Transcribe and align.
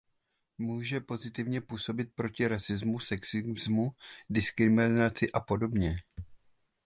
Může 0.57 0.99
pozitivně 0.99 1.61
působit 1.61 2.09
proti 2.15 2.47
rasismu, 2.47 2.99
sexismu, 2.99 3.91
diskriminaci 4.29 5.31
apod. 5.31 5.59